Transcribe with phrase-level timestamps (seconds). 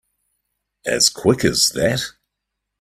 [0.83, 2.01] As quick as that?